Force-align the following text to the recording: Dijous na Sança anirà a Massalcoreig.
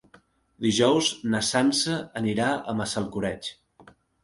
Dijous 0.65 1.09
na 1.35 1.41
Sança 1.51 1.99
anirà 2.23 2.49
a 2.53 2.77
Massalcoreig. 2.83 3.55